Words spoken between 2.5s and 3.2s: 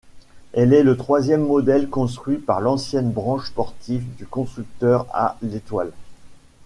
l'ancienne